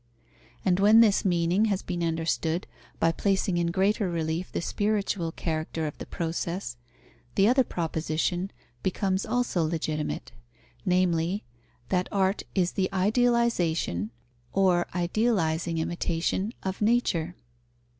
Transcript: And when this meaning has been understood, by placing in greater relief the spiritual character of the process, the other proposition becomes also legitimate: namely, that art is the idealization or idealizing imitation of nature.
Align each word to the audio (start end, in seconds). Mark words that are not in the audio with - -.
And 0.65 0.79
when 0.79 1.01
this 1.01 1.23
meaning 1.23 1.65
has 1.65 1.83
been 1.83 2.01
understood, 2.03 2.65
by 2.99 3.11
placing 3.11 3.57
in 3.57 3.67
greater 3.69 4.09
relief 4.09 4.51
the 4.51 4.59
spiritual 4.59 5.31
character 5.31 5.85
of 5.85 5.95
the 5.99 6.07
process, 6.07 6.75
the 7.35 7.47
other 7.47 7.63
proposition 7.63 8.49
becomes 8.81 9.27
also 9.27 9.63
legitimate: 9.63 10.31
namely, 10.87 11.43
that 11.89 12.09
art 12.11 12.41
is 12.55 12.71
the 12.71 12.89
idealization 12.91 14.09
or 14.53 14.87
idealizing 14.95 15.77
imitation 15.77 16.51
of 16.63 16.81
nature. 16.81 17.35